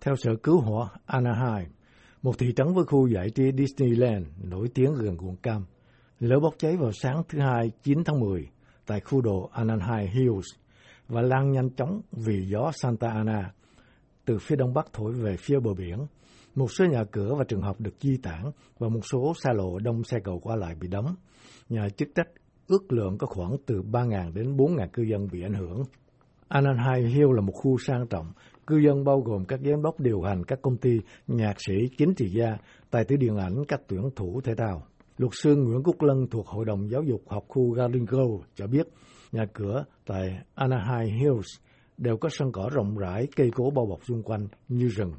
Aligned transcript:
Theo 0.00 0.16
Sở 0.16 0.36
Cứu 0.42 0.60
hỏa 0.60 0.88
Anaheim, 1.06 1.68
một 2.22 2.38
thị 2.38 2.52
trấn 2.56 2.74
với 2.74 2.84
khu 2.84 3.06
giải 3.06 3.30
trí 3.30 3.50
Disneyland 3.58 4.26
nổi 4.42 4.68
tiếng 4.74 4.94
gần 4.94 5.16
quận 5.18 5.36
Cam, 5.36 5.64
lửa 6.18 6.40
bốc 6.40 6.54
cháy 6.58 6.76
vào 6.76 6.92
sáng 6.92 7.22
thứ 7.28 7.38
Hai 7.40 7.70
9 7.82 8.04
tháng 8.04 8.20
10 8.20 8.48
tại 8.86 9.00
khu 9.00 9.20
đồ 9.20 9.50
Anaheim 9.52 10.08
Hills 10.10 10.46
và 11.08 11.22
lan 11.22 11.52
nhanh 11.52 11.70
chóng 11.70 12.00
vì 12.12 12.46
gió 12.46 12.70
Santa 12.74 13.08
Ana 13.08 13.52
từ 14.24 14.38
phía 14.38 14.56
đông 14.56 14.74
bắc 14.74 14.86
thổi 14.92 15.12
về 15.12 15.36
phía 15.36 15.60
bờ 15.60 15.74
biển. 15.74 16.06
Một 16.54 16.72
số 16.72 16.84
nhà 16.84 17.04
cửa 17.12 17.34
và 17.38 17.44
trường 17.48 17.62
học 17.62 17.80
được 17.80 17.94
di 18.00 18.16
tản 18.22 18.42
và 18.78 18.88
một 18.88 19.00
số 19.12 19.32
xa 19.42 19.52
lộ 19.52 19.78
đông 19.78 20.04
xe 20.04 20.18
cầu 20.24 20.40
qua 20.42 20.56
lại 20.56 20.74
bị 20.80 20.88
đóng. 20.88 21.14
Nhà 21.68 21.88
chức 21.96 22.08
trách 22.14 22.28
ước 22.66 22.92
lượng 22.92 23.18
có 23.18 23.26
khoảng 23.26 23.56
từ 23.66 23.82
3.000 23.82 24.34
đến 24.34 24.56
4.000 24.56 24.88
cư 24.92 25.02
dân 25.02 25.28
bị 25.32 25.42
ảnh 25.42 25.54
hưởng. 25.54 25.82
Anaheim 26.48 27.06
Hill 27.06 27.34
là 27.34 27.40
một 27.40 27.52
khu 27.52 27.78
sang 27.78 28.06
trọng, 28.06 28.32
cư 28.70 28.76
dân 28.76 29.04
bao 29.04 29.20
gồm 29.20 29.44
các 29.48 29.60
giám 29.60 29.82
đốc 29.82 30.00
điều 30.00 30.22
hành 30.22 30.44
các 30.44 30.58
công 30.62 30.76
ty, 30.76 31.00
nhạc 31.26 31.54
sĩ, 31.58 31.74
chính 31.98 32.14
trị 32.14 32.26
gia, 32.28 32.56
tài 32.90 33.04
tử 33.04 33.16
điện 33.16 33.36
ảnh, 33.36 33.64
các 33.68 33.80
tuyển 33.88 34.02
thủ 34.16 34.40
thể 34.44 34.52
thao. 34.54 34.82
Luật 35.18 35.30
sư 35.32 35.56
Nguyễn 35.56 35.82
Quốc 35.84 36.02
Lân 36.02 36.26
thuộc 36.30 36.46
Hội 36.46 36.64
đồng 36.64 36.88
Giáo 36.90 37.02
dục 37.02 37.20
học 37.28 37.44
khu 37.48 37.70
Garden 37.70 38.04
Grove 38.04 38.46
cho 38.54 38.66
biết, 38.66 38.86
nhà 39.32 39.44
cửa 39.52 39.84
tại 40.06 40.38
Anaheim 40.54 41.18
Hills 41.18 41.46
đều 41.98 42.16
có 42.16 42.28
sân 42.28 42.52
cỏ 42.52 42.70
rộng 42.72 42.98
rãi, 42.98 43.26
cây 43.36 43.50
cối 43.54 43.70
bao 43.76 43.86
bọc 43.86 44.04
xung 44.04 44.22
quanh 44.22 44.46
như 44.68 44.88
rừng, 44.88 45.12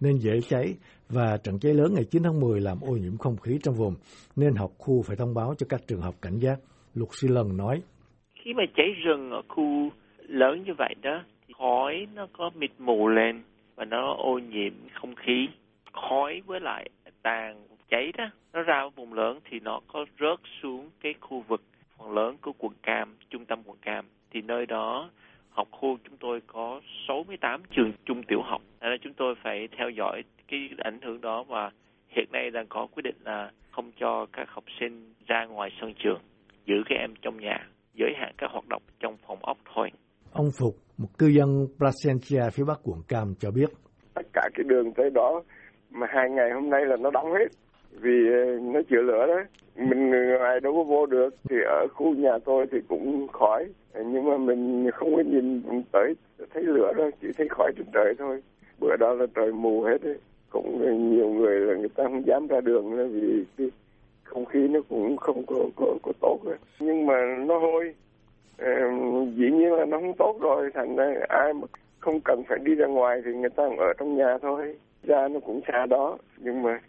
nên 0.00 0.16
dễ 0.18 0.40
cháy 0.48 0.74
và 1.08 1.36
trận 1.42 1.58
cháy 1.58 1.74
lớn 1.74 1.94
ngày 1.94 2.04
9 2.10 2.22
tháng 2.22 2.40
10 2.40 2.60
làm 2.60 2.78
ô 2.80 2.92
nhiễm 2.96 3.16
không 3.16 3.36
khí 3.36 3.58
trong 3.62 3.74
vùng, 3.74 3.94
nên 4.36 4.54
học 4.54 4.70
khu 4.78 5.02
phải 5.02 5.16
thông 5.16 5.34
báo 5.34 5.54
cho 5.58 5.66
các 5.68 5.80
trường 5.86 6.00
học 6.00 6.14
cảnh 6.22 6.38
giác. 6.38 6.58
Luật 6.94 7.08
sư 7.12 7.28
Lân 7.28 7.56
nói. 7.56 7.82
Khi 8.44 8.50
mà 8.54 8.62
cháy 8.76 8.86
rừng 9.04 9.30
ở 9.30 9.42
khu 9.48 9.90
lớn 10.28 10.62
như 10.66 10.72
vậy 10.78 10.94
đó, 11.02 11.22
khói 11.58 12.06
nó 12.14 12.26
có 12.32 12.50
mịt 12.54 12.70
mù 12.78 13.08
lên 13.08 13.42
và 13.76 13.84
nó 13.84 14.14
ô 14.14 14.38
nhiễm 14.38 14.72
không 14.92 15.14
khí. 15.14 15.48
Khói 15.92 16.42
với 16.46 16.60
lại 16.60 16.88
tàn 17.22 17.66
cháy 17.90 18.12
đó, 18.18 18.30
nó 18.52 18.62
ra 18.62 18.78
ở 18.78 18.88
vùng 18.88 19.12
lớn 19.12 19.40
thì 19.50 19.60
nó 19.60 19.80
có 19.86 20.06
rớt 20.20 20.38
xuống 20.62 20.90
cái 21.00 21.14
khu 21.20 21.44
vực 21.48 21.62
phần 21.98 22.12
lớn 22.12 22.36
của 22.40 22.52
quận 22.58 22.72
Cam, 22.82 23.16
trung 23.30 23.44
tâm 23.44 23.62
quận 23.64 23.78
Cam. 23.82 24.04
Thì 24.30 24.42
nơi 24.42 24.66
đó 24.66 25.10
học 25.50 25.68
khu 25.70 25.98
chúng 26.04 26.16
tôi 26.16 26.40
có 26.46 26.80
68 27.08 27.62
trường 27.70 27.92
trung 28.04 28.22
tiểu 28.22 28.42
học. 28.42 28.62
Nên 28.80 29.00
chúng 29.02 29.14
tôi 29.14 29.34
phải 29.42 29.68
theo 29.78 29.90
dõi 29.90 30.22
cái 30.48 30.68
ảnh 30.78 31.00
hưởng 31.02 31.20
đó 31.20 31.42
và 31.42 31.70
hiện 32.08 32.28
nay 32.32 32.50
đang 32.50 32.66
có 32.68 32.86
quyết 32.86 33.02
định 33.02 33.16
là 33.24 33.50
không 33.70 33.92
cho 34.00 34.26
các 34.32 34.48
học 34.50 34.64
sinh 34.80 35.14
ra 35.26 35.44
ngoài 35.44 35.70
sân 35.80 35.94
trường, 35.98 36.20
giữ 36.66 36.74
các 36.86 36.96
em 36.98 37.14
trong 37.22 37.40
nhà, 37.40 37.68
giới 37.94 38.12
hạn 38.16 38.32
các 38.38 38.50
hoạt 38.50 38.68
động 38.68 38.82
trong 39.00 39.16
phòng 39.26 39.38
ốc 39.42 39.58
thôi. 39.74 39.90
Ông 40.32 40.50
Phục, 40.58 40.74
một 40.98 41.08
cư 41.18 41.26
dân 41.26 41.66
Placentia 41.78 42.50
phía 42.52 42.64
bắc 42.64 42.80
quận 42.82 43.02
Cam 43.08 43.34
cho 43.38 43.50
biết. 43.50 43.70
Tất 44.14 44.26
cả 44.32 44.48
cái 44.54 44.64
đường 44.64 44.92
tới 44.96 45.10
đó 45.10 45.42
mà 45.90 46.06
hai 46.10 46.30
ngày 46.30 46.50
hôm 46.50 46.70
nay 46.70 46.86
là 46.86 46.96
nó 46.96 47.10
đóng 47.10 47.32
hết 47.32 47.46
vì 47.92 48.32
ờ, 48.32 48.58
nó 48.62 48.80
chữa 48.90 49.02
lửa 49.02 49.26
đó 49.26 49.40
mình 49.76 50.10
ngoài 50.10 50.60
đâu 50.60 50.72
có 50.72 50.82
vô 50.82 51.06
được 51.06 51.34
thì 51.50 51.56
ở 51.66 51.86
khu 51.94 52.14
nhà 52.14 52.38
tôi 52.44 52.66
thì 52.72 52.78
cũng 52.88 53.28
khói 53.32 53.66
nhưng 53.94 54.24
mà 54.24 54.36
mình 54.36 54.90
không 54.94 55.16
có 55.16 55.22
nhìn 55.22 55.62
tới 55.92 56.14
thấy 56.54 56.62
lửa 56.62 56.92
đâu 56.96 57.10
chỉ 57.22 57.28
thấy 57.36 57.48
khói 57.50 57.72
trên 57.76 57.86
trời 57.92 58.14
thôi 58.18 58.42
bữa 58.80 58.96
đó 58.96 59.12
là 59.12 59.26
trời 59.34 59.52
mù 59.52 59.82
hết 59.82 60.02
ấy. 60.02 60.18
cũng 60.50 60.80
nhiều 61.14 61.28
người 61.28 61.60
là 61.60 61.74
người 61.74 61.88
ta 61.88 62.04
không 62.04 62.26
dám 62.26 62.46
ra 62.46 62.60
đường 62.60 62.96
nữa 62.96 63.06
vì 63.06 63.44
cái 63.58 63.70
không 64.24 64.44
khí 64.44 64.68
nó 64.68 64.80
cũng 64.88 65.16
không 65.16 65.46
có 65.46 65.56
có, 65.76 65.94
có 66.02 66.12
tốt 66.20 66.38
ấy. 66.46 66.56
nhưng 66.80 67.06
mà 67.06 67.36
nó 67.46 67.58
hôi 67.58 67.94
dĩ 69.36 69.50
nhiên 69.50 69.72
là 69.72 69.84
nó 69.84 69.98
không 69.98 70.14
tốt 70.18 70.36
rồi 70.40 70.70
thành 70.74 70.96
ra 70.96 71.14
ai 71.28 71.52
mà 71.52 71.66
không 71.98 72.20
cần 72.20 72.42
phải 72.48 72.58
đi 72.62 72.74
ra 72.74 72.86
ngoài 72.86 73.20
thì 73.24 73.32
người 73.32 73.50
ta 73.56 73.62
ở 73.62 73.92
trong 73.98 74.16
nhà 74.16 74.38
thôi 74.42 74.74
ra 75.02 75.28
nó 75.28 75.40
cũng 75.40 75.60
xa 75.66 75.86
đó 75.86 76.18
nhưng 76.38 76.62
mà 76.62 76.80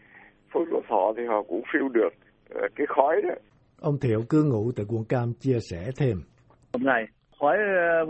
phối 0.54 0.66
lúa 0.66 0.82
thọ 0.90 1.14
thì 1.18 1.26
họ 1.26 1.44
cũng 1.44 1.62
phiêu 1.74 1.90
được 1.90 2.10
ờ, 2.50 2.68
cái 2.76 2.88
khói 2.88 3.22
đó. 3.22 3.36
Ông 3.82 3.98
Thiệu 4.02 4.24
cư 4.30 4.44
ngụ 4.44 4.72
tại 4.76 4.86
quận 4.90 5.04
Cam 5.10 5.34
chia 5.40 5.60
sẻ 5.60 5.92
thêm. 5.98 6.18
Hôm 6.74 6.84
nay 6.84 7.06
khói 7.40 7.58
ờ, 7.58 8.06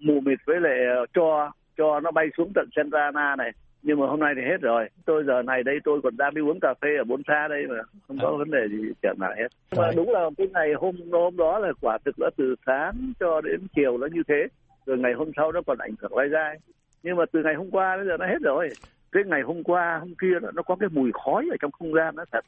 mù 0.00 0.20
mịt 0.20 0.38
với 0.46 0.60
lại 0.60 0.78
ờ, 0.96 1.06
cho 1.14 1.50
cho 1.76 2.00
nó 2.00 2.10
bay 2.10 2.26
xuống 2.36 2.52
tận 2.54 2.68
Santa 2.76 2.98
Ana 3.00 3.36
này 3.36 3.50
nhưng 3.86 4.00
mà 4.00 4.06
hôm 4.06 4.20
nay 4.20 4.32
thì 4.36 4.42
hết 4.42 4.60
rồi. 4.60 4.88
Tôi 5.04 5.24
giờ 5.26 5.42
này 5.42 5.62
đây 5.62 5.74
tôi 5.84 6.00
còn 6.02 6.16
đang 6.16 6.34
đi 6.34 6.42
uống 6.42 6.60
cà 6.60 6.74
phê 6.82 6.88
ở 6.98 7.04
bốn 7.04 7.22
xa 7.28 7.48
đây 7.48 7.62
mà 7.68 7.74
không 8.08 8.18
có 8.22 8.28
à. 8.28 8.38
vấn 8.38 8.50
đề 8.50 8.68
gì 8.70 8.92
chẳng 9.02 9.16
nào 9.20 9.32
hết. 9.36 9.48
Nhưng 9.72 9.82
mà 9.82 9.90
đúng 9.96 10.10
là 10.10 10.30
cái 10.38 10.46
ngày 10.52 10.68
hôm 10.80 10.94
hôm 11.12 11.36
đó 11.36 11.58
là 11.58 11.72
quả 11.80 11.98
thực 12.04 12.20
là 12.20 12.30
từ 12.36 12.54
sáng 12.66 12.92
cho 13.20 13.40
đến 13.40 13.60
chiều 13.76 13.98
nó 13.98 14.06
như 14.12 14.22
thế. 14.28 14.46
Rồi 14.86 14.98
ngày 14.98 15.12
hôm 15.12 15.30
sau 15.36 15.52
nó 15.52 15.60
còn 15.66 15.78
ảnh 15.78 15.94
hưởng 16.00 16.16
lai 16.16 16.28
dai 16.32 16.58
nhưng 17.04 17.16
mà 17.16 17.24
từ 17.32 17.42
ngày 17.44 17.54
hôm 17.54 17.70
qua 17.70 17.96
đến 17.96 18.06
giờ 18.06 18.16
nó 18.16 18.26
hết 18.26 18.38
rồi. 18.42 18.68
Cái 19.12 19.22
ngày 19.26 19.42
hôm 19.42 19.62
qua 19.62 19.98
hôm 20.00 20.14
kia 20.20 20.38
nó 20.54 20.62
có 20.62 20.76
cái 20.80 20.88
mùi 20.92 21.10
khói 21.12 21.48
ở 21.50 21.56
trong 21.60 21.70
không 21.70 21.94
gian 21.94 22.16
nó 22.16 22.24
thật. 22.32 22.44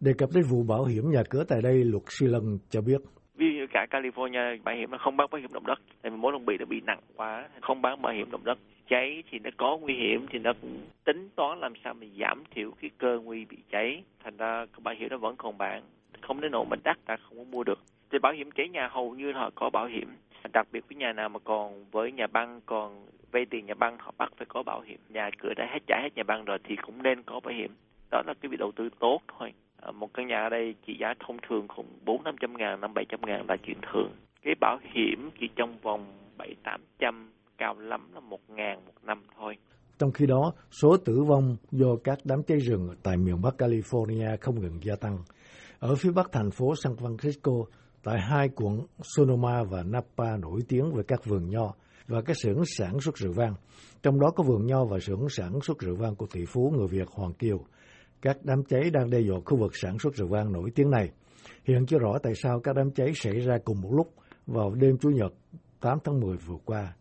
Đề 0.00 0.12
cập 0.18 0.28
đến 0.34 0.44
vụ 0.50 0.62
bảo 0.68 0.84
hiểm 0.84 1.10
nhà 1.10 1.22
cửa 1.30 1.44
tại 1.48 1.62
đây 1.62 1.84
luật 1.84 2.02
sư 2.08 2.26
Lân 2.26 2.58
cho 2.70 2.80
biết. 2.80 3.00
Ví 3.36 3.46
dụ 3.58 3.66
cả 3.72 3.86
California 3.90 4.62
bảo 4.64 4.74
hiểm 4.74 4.90
nó 4.90 4.98
không 4.98 5.16
bán 5.16 5.26
bảo 5.30 5.40
hiểm 5.40 5.52
động 5.52 5.66
đất. 5.66 5.78
Tại 6.02 6.10
vì 6.10 6.16
mối 6.16 6.32
long 6.32 6.46
bị 6.46 6.54
nó 6.58 6.64
bị 6.64 6.80
nặng 6.86 7.00
quá 7.16 7.48
không 7.60 7.82
bán 7.82 8.02
bảo 8.02 8.12
hiểm 8.12 8.30
động 8.30 8.44
đất 8.44 8.58
cháy 8.90 9.22
thì 9.30 9.38
nó 9.38 9.50
có 9.56 9.76
nguy 9.76 9.94
hiểm 9.94 10.26
thì 10.30 10.38
nó 10.38 10.52
cũng 10.62 10.78
tính 11.04 11.28
toán 11.36 11.60
làm 11.60 11.72
sao 11.84 11.94
mình 11.94 12.10
giảm 12.20 12.44
thiểu 12.50 12.70
cái 12.80 12.90
cơ 12.98 13.18
nguy 13.18 13.44
bị 13.44 13.56
cháy. 13.70 14.02
Thành 14.24 14.36
ra 14.36 14.66
cái 14.66 14.80
bảo 14.82 14.94
hiểm 14.98 15.08
nó 15.10 15.16
vẫn 15.16 15.36
còn 15.36 15.58
bạn 15.58 15.82
không 16.20 16.40
đến 16.40 16.52
nỗi 16.52 16.64
mình 16.70 16.80
đắt, 16.84 16.98
ta 17.04 17.16
không 17.16 17.38
có 17.38 17.44
mua 17.44 17.64
được. 17.64 17.78
Thì 18.10 18.18
bảo 18.18 18.32
hiểm 18.32 18.50
cháy 18.50 18.68
nhà 18.68 18.88
hầu 18.88 19.14
như 19.14 19.32
họ 19.32 19.50
có 19.54 19.70
bảo 19.70 19.86
hiểm. 19.86 20.08
Đặc 20.52 20.66
biệt 20.72 20.84
với 20.88 20.96
nhà 20.96 21.12
nào 21.12 21.28
mà 21.28 21.38
còn 21.38 21.84
với 21.90 22.12
nhà 22.12 22.26
băng, 22.26 22.60
còn 22.66 23.06
vay 23.32 23.46
tiền 23.46 23.66
nhà 23.66 23.74
băng, 23.74 23.98
họ 23.98 24.12
bắt 24.18 24.32
phải 24.36 24.46
có 24.46 24.62
bảo 24.62 24.80
hiểm. 24.80 24.98
Nhà 25.08 25.30
cửa 25.38 25.54
đã 25.56 25.68
hết, 25.72 25.78
trả 25.86 26.00
hết 26.02 26.08
nhà 26.14 26.22
băng 26.22 26.44
rồi 26.44 26.58
thì 26.64 26.76
cũng 26.76 27.02
nên 27.02 27.22
có 27.22 27.40
bảo 27.40 27.54
hiểm. 27.54 27.70
Đó 28.10 28.22
là 28.26 28.34
cái 28.40 28.48
việc 28.48 28.56
đầu 28.58 28.72
tư 28.72 28.88
tốt 28.98 29.20
thôi. 29.38 29.52
À, 29.82 29.90
một 29.90 30.14
căn 30.14 30.26
nhà 30.26 30.42
ở 30.42 30.48
đây 30.48 30.74
trị 30.86 30.96
giá 30.98 31.14
thông 31.20 31.38
thường 31.48 31.68
khoảng 31.68 31.88
bốn 32.04 32.24
năm 32.24 32.34
trăm 32.40 32.56
ngàn, 32.56 32.80
năm 32.80 32.94
bảy 32.94 33.04
trăm 33.08 33.20
ngàn 33.26 33.44
là 33.48 33.56
chuyện 33.56 33.76
thường. 33.92 34.10
Cái 34.42 34.54
bảo 34.60 34.78
hiểm 34.82 35.30
chỉ 35.40 35.48
trong 35.56 35.78
vòng 35.82 36.06
bảy, 36.38 36.54
tám 36.62 36.80
trăm 36.98 37.30
cao 37.60 37.74
lắm 37.78 38.12
là 38.14 38.20
một 38.20 38.40
ngàn 38.48 38.84
một 38.86 38.94
năm 39.02 39.22
thôi 39.36 39.56
trong 40.00 40.12
khi 40.12 40.26
đó, 40.26 40.52
số 40.70 40.96
tử 40.96 41.24
vong 41.28 41.56
do 41.70 41.86
các 42.04 42.18
đám 42.24 42.42
cháy 42.42 42.58
rừng 42.58 42.88
tại 43.02 43.16
miền 43.16 43.42
Bắc 43.42 43.54
California 43.58 44.36
không 44.40 44.60
ngừng 44.60 44.78
gia 44.82 44.96
tăng. 44.96 45.18
Ở 45.78 45.94
phía 45.94 46.10
bắc 46.10 46.32
thành 46.32 46.50
phố 46.50 46.74
San 46.76 46.92
Francisco, 46.92 47.64
tại 48.02 48.20
hai 48.20 48.48
quận 48.48 48.86
Sonoma 49.02 49.62
và 49.62 49.82
Napa 49.82 50.36
nổi 50.36 50.60
tiếng 50.68 50.92
về 50.94 51.02
các 51.08 51.24
vườn 51.24 51.48
nho 51.48 51.74
và 52.08 52.22
các 52.22 52.36
xưởng 52.42 52.62
sản 52.64 53.00
xuất 53.00 53.16
rượu 53.16 53.32
vang. 53.32 53.54
Trong 54.02 54.20
đó 54.20 54.30
có 54.36 54.44
vườn 54.44 54.66
nho 54.66 54.84
và 54.84 54.98
xưởng 54.98 55.28
sản 55.28 55.60
xuất 55.60 55.78
rượu 55.78 55.96
vang 55.96 56.14
của 56.14 56.26
tỷ 56.32 56.44
phú 56.52 56.72
người 56.76 56.88
Việt 56.90 57.08
Hoàng 57.10 57.32
Kiều. 57.32 57.58
Các 58.22 58.36
đám 58.42 58.64
cháy 58.68 58.90
đang 58.92 59.10
đe 59.10 59.20
dọa 59.20 59.38
khu 59.44 59.56
vực 59.56 59.76
sản 59.76 59.98
xuất 59.98 60.14
rượu 60.14 60.28
vang 60.28 60.52
nổi 60.52 60.70
tiếng 60.74 60.90
này. 60.90 61.10
Hiện 61.64 61.86
chưa 61.86 61.98
rõ 61.98 62.18
tại 62.22 62.32
sao 62.42 62.60
các 62.60 62.76
đám 62.76 62.90
cháy 62.90 63.12
xảy 63.14 63.38
ra 63.38 63.54
cùng 63.64 63.80
một 63.80 63.90
lúc 63.92 64.14
vào 64.46 64.74
đêm 64.74 64.98
Chủ 64.98 65.10
nhật 65.10 65.32
8 65.80 65.98
tháng 66.04 66.20
10 66.20 66.36
vừa 66.36 66.58
qua. 66.64 66.94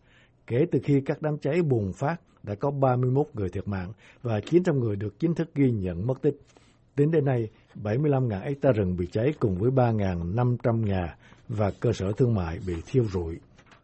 Kể 0.49 0.65
từ 0.71 0.79
khi 0.83 1.01
các 1.01 1.21
đám 1.21 1.37
cháy 1.37 1.61
bùng 1.61 1.93
phát, 1.93 2.15
đã 2.43 2.55
có 2.55 2.71
31 2.71 3.27
người 3.33 3.49
thiệt 3.49 3.67
mạng 3.67 3.93
và 4.21 4.39
900 4.41 4.79
người 4.79 4.95
được 4.95 5.19
chính 5.19 5.35
thức 5.35 5.49
ghi 5.55 5.71
nhận 5.71 6.07
mất 6.07 6.21
tích. 6.21 6.37
Đến 6.95 7.11
đến 7.11 7.25
nay, 7.25 7.49
75.000 7.83 8.41
hecta 8.41 8.71
rừng 8.71 8.97
bị 8.97 9.07
cháy 9.11 9.33
cùng 9.39 9.57
với 9.57 9.71
3.500 9.71 10.85
nhà 10.85 11.15
và 11.47 11.71
cơ 11.79 11.93
sở 11.93 12.11
thương 12.11 12.35
mại 12.35 12.59
bị 12.67 12.73
thiêu 12.85 13.05
rụi. 13.13 13.39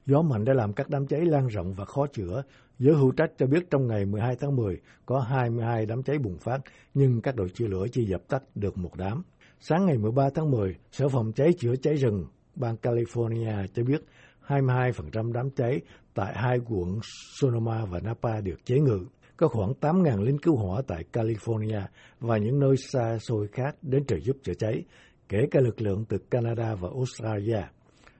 Gió 0.05 0.21
mạnh 0.21 0.45
đã 0.45 0.53
làm 0.53 0.73
các 0.73 0.89
đám 0.89 1.07
cháy 1.07 1.21
lan 1.25 1.47
rộng 1.47 1.73
và 1.73 1.85
khó 1.85 2.07
chữa. 2.07 2.43
Giới 2.79 2.95
hữu 2.95 3.11
trách 3.11 3.31
cho 3.37 3.45
biết 3.45 3.69
trong 3.69 3.87
ngày 3.87 4.05
12 4.05 4.35
tháng 4.35 4.55
10 4.55 4.79
có 5.05 5.19
22 5.19 5.85
đám 5.85 6.03
cháy 6.03 6.17
bùng 6.17 6.37
phát, 6.37 6.59
nhưng 6.93 7.21
các 7.21 7.35
đội 7.35 7.49
chữa 7.49 7.67
lửa 7.67 7.85
chỉ 7.91 8.05
dập 8.05 8.21
tắt 8.27 8.43
được 8.55 8.77
một 8.77 8.91
đám. 8.97 9.23
Sáng 9.59 9.85
ngày 9.85 9.97
13 9.97 10.29
tháng 10.35 10.51
10, 10.51 10.75
Sở 10.91 11.09
phòng 11.09 11.31
cháy 11.35 11.53
chữa 11.57 11.75
cháy 11.75 11.95
rừng 11.95 12.25
bang 12.55 12.75
California 12.81 13.67
cho 13.73 13.83
biết 13.83 14.01
22% 14.47 15.31
đám 15.31 15.49
cháy 15.49 15.81
tại 16.13 16.33
hai 16.35 16.59
quận 16.69 16.99
Sonoma 17.39 17.85
và 17.85 17.99
Napa 17.99 18.41
được 18.41 18.65
chế 18.65 18.79
ngự. 18.79 18.99
Có 19.37 19.47
khoảng 19.47 19.73
8.000 19.81 20.23
lính 20.23 20.37
cứu 20.37 20.55
hỏa 20.55 20.81
tại 20.87 21.03
California 21.13 21.81
và 22.19 22.37
những 22.37 22.59
nơi 22.59 22.75
xa 22.77 23.17
xôi 23.19 23.47
khác 23.47 23.75
đến 23.81 24.05
trợ 24.05 24.19
giúp 24.19 24.37
chữa 24.43 24.53
cháy, 24.53 24.83
kể 25.29 25.47
cả 25.51 25.59
lực 25.59 25.81
lượng 25.81 26.05
từ 26.09 26.17
Canada 26.17 26.75
và 26.75 26.89
Australia. 26.95 27.61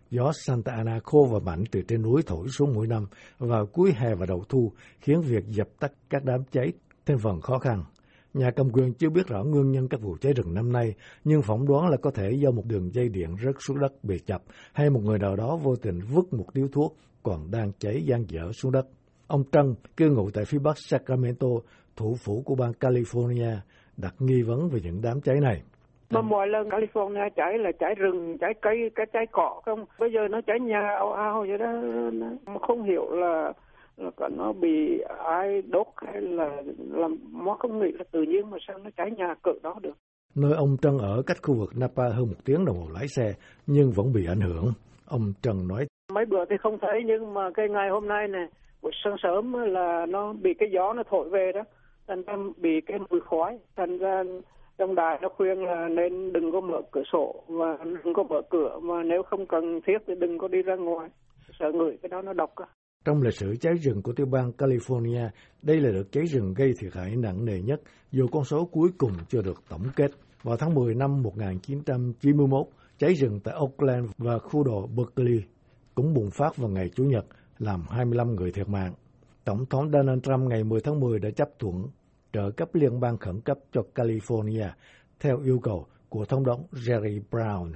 Gió 0.10 0.32
Santa 0.46 0.72
Ana 0.72 1.00
khô 1.04 1.28
và 1.32 1.40
mạnh 1.40 1.64
từ 1.72 1.82
trên 1.88 2.02
núi 2.02 2.22
thổi 2.26 2.48
xuống 2.50 2.74
mỗi 2.74 2.88
năm 2.88 3.06
vào 3.38 3.66
cuối 3.66 3.94
hè 3.96 4.16
và 4.16 4.26
đầu 4.26 4.44
thu, 4.50 4.72
khiến 5.00 5.22
việc 5.22 5.44
dập 5.48 5.68
tắt 5.80 5.92
các 6.10 6.24
đám 6.24 6.44
cháy 6.52 6.74
thêm 7.06 7.18
phần 7.18 7.42
khó 7.42 7.60
khăn. 7.60 7.84
Nhà 8.36 8.52
cầm 8.56 8.70
quyền 8.74 8.94
chưa 8.94 9.10
biết 9.10 9.28
rõ 9.28 9.44
nguyên 9.44 9.72
nhân 9.72 9.88
các 9.90 10.02
vụ 10.02 10.18
cháy 10.22 10.34
rừng 10.34 10.54
năm 10.54 10.72
nay, 10.72 10.96
nhưng 11.24 11.42
phỏng 11.42 11.68
đoán 11.68 11.88
là 11.90 11.98
có 11.98 12.12
thể 12.12 12.32
do 12.32 12.52
một 12.52 12.64
đường 12.66 12.94
dây 12.94 13.10
điện 13.10 13.36
rớt 13.44 13.56
xuống 13.60 13.80
đất 13.80 14.04
bị 14.04 14.20
chập 14.20 14.42
hay 14.74 14.90
một 14.90 15.00
người 15.04 15.20
nào 15.20 15.36
đó 15.36 15.58
vô 15.64 15.76
tình 15.76 16.00
vứt 16.14 16.34
một 16.34 16.46
điếu 16.54 16.68
thuốc 16.74 16.96
còn 17.24 17.52
đang 17.52 17.72
cháy 17.80 18.04
gian 18.06 18.24
dở 18.28 18.52
xuống 18.52 18.72
đất. 18.72 18.86
Ông 19.28 19.44
Trân, 19.52 19.76
cư 19.98 20.10
ngụ 20.10 20.30
tại 20.34 20.46
phía 20.48 20.58
bắc 20.64 20.78
Sacramento, 20.78 21.48
thủ 21.96 22.16
phủ 22.26 22.42
của 22.46 22.56
bang 22.56 22.72
California, 22.80 23.56
đặt 23.98 24.14
nghi 24.20 24.42
vấn 24.42 24.70
về 24.70 24.80
những 24.84 25.02
đám 25.04 25.22
cháy 25.22 25.36
này. 25.42 25.62
Mà 26.10 26.22
mọi 26.22 26.48
lần 26.48 26.70
California 26.70 27.30
cháy 27.36 27.58
là 27.58 27.72
cháy 27.80 27.96
rừng, 27.98 28.38
cháy 28.42 28.54
cây, 28.62 28.76
cái 28.96 29.06
cháy 29.14 29.26
cỏ 29.32 29.62
không. 29.66 29.86
Bây 30.00 30.10
giờ 30.14 30.20
nó 30.32 30.42
cháy 30.48 30.60
nhà 30.60 30.82
ao 30.98 31.14
ao 31.14 31.46
vậy 31.50 31.58
đó, 31.58 31.72
không 32.68 32.84
hiểu 32.84 33.12
là 33.12 33.54
là 33.98 34.30
nó 34.30 34.54
bị 34.54 35.00
ai 35.26 35.62
đốt 35.62 35.88
hay 35.98 36.22
là 36.22 36.62
làm 36.78 37.18
nó 37.46 37.56
không 37.60 37.80
nghĩ 37.80 37.92
là 37.92 38.04
tự 38.12 38.22
nhiên 38.22 38.50
mà 38.50 38.58
sao 38.68 38.78
nó 38.78 38.90
cháy 38.98 39.12
nhà 39.12 39.36
cỡ 39.44 39.52
đó 39.64 39.76
được 39.82 39.94
Nơi 40.36 40.54
ông 40.54 40.78
Trân 40.82 40.98
ở 40.98 41.22
cách 41.26 41.38
khu 41.42 41.56
vực 41.60 41.70
Napa 41.76 42.04
hơn 42.10 42.28
một 42.28 42.38
tiếng 42.46 42.66
đồng 42.66 42.78
hồ 42.78 42.88
lái 42.94 43.08
xe, 43.08 43.34
nhưng 43.68 43.92
vẫn 43.92 44.14
bị 44.14 44.26
ảnh 44.28 44.42
hưởng. 44.42 44.66
Ông 45.06 45.34
Trần 45.42 45.68
nói. 45.68 45.88
Mấy 46.14 46.26
bữa 46.26 46.46
thì 46.50 46.56
không 46.60 46.78
thấy, 46.82 47.02
nhưng 47.06 47.34
mà 47.34 47.42
cái 47.54 47.70
ngày 47.70 47.90
hôm 47.90 48.08
nay 48.08 48.28
này, 48.28 48.48
buổi 48.82 48.92
sáng 49.04 49.16
sớm 49.24 49.54
là 49.54 50.06
nó 50.10 50.34
bị 50.34 50.54
cái 50.60 50.70
gió 50.74 50.94
nó 50.94 51.04
thổi 51.10 51.30
về 51.30 51.52
đó, 51.56 51.62
thành 52.08 52.24
ra 52.24 52.34
bị 52.58 52.82
cái 52.86 53.00
mùi 53.10 53.20
khói, 53.20 53.60
thành 53.76 53.98
ra 53.98 54.24
trong 54.78 54.96
đài 54.96 55.20
nó 55.22 55.30
khuyên 55.30 55.64
là 55.64 55.88
nên 55.88 56.34
đừng 56.34 56.52
có 56.52 56.62
mở 56.62 56.82
cửa 56.92 57.04
sổ 57.12 57.44
và 57.48 57.78
đừng 57.84 58.14
có 58.14 58.24
mở 58.24 58.42
cửa 58.50 58.80
mà 58.82 59.04
nếu 59.04 59.24
không 59.24 59.46
cần 59.46 59.82
thiết 59.88 59.98
thì 60.08 60.16
đừng 60.16 60.38
có 60.38 60.48
đi 60.48 60.62
ra 60.62 60.76
ngoài 60.76 61.10
sợ 61.60 61.72
người 61.72 61.98
cái 62.02 62.10
đó 62.10 62.22
nó 62.22 62.34
độc 62.34 62.56
á 62.56 62.66
trong 63.06 63.22
lịch 63.22 63.34
sử 63.34 63.56
cháy 63.62 63.74
rừng 63.74 64.02
của 64.02 64.14
tiểu 64.14 64.26
bang 64.26 64.52
California, 64.58 65.30
đây 65.62 65.82
là 65.82 65.92
đợt 65.92 66.12
cháy 66.12 66.24
rừng 66.26 66.54
gây 66.54 66.74
thiệt 66.80 66.94
hại 66.94 67.16
nặng 67.16 67.46
nề 67.46 67.62
nhất, 67.62 67.82
dù 68.12 68.28
con 68.32 68.44
số 68.44 68.66
cuối 68.66 68.90
cùng 68.98 69.12
chưa 69.30 69.42
được 69.42 69.64
tổng 69.70 69.84
kết. 69.96 70.12
Vào 70.44 70.58
tháng 70.58 70.74
10 70.74 70.96
năm 70.96 71.22
1991, 71.22 72.68
cháy 72.98 73.14
rừng 73.14 73.40
tại 73.44 73.56
Oakland 73.60 74.10
và 74.18 74.40
khu 74.40 74.64
đồ 74.64 74.88
Berkeley 74.88 75.44
cũng 75.96 76.14
bùng 76.14 76.30
phát 76.32 76.58
vào 76.58 76.70
ngày 76.70 76.90
Chủ 76.96 77.04
nhật, 77.04 77.26
làm 77.60 77.84
25 77.90 78.36
người 78.36 78.52
thiệt 78.52 78.70
mạng. 78.70 78.94
Tổng 79.44 79.66
thống 79.70 79.92
Donald 79.92 80.24
Trump 80.24 80.50
ngày 80.50 80.64
10 80.64 80.82
tháng 80.82 81.00
10 81.00 81.20
đã 81.20 81.30
chấp 81.30 81.50
thuận 81.60 81.88
trợ 82.34 82.52
cấp 82.58 82.70
liên 82.74 83.00
bang 83.00 83.18
khẩn 83.18 83.42
cấp 83.42 83.58
cho 83.72 83.82
California 83.96 84.70
theo 85.20 85.40
yêu 85.40 85.60
cầu 85.60 85.86
của 86.10 86.26
thống 86.26 86.46
đốc 86.46 86.60
Jerry 86.72 87.22
Brown. 87.32 87.72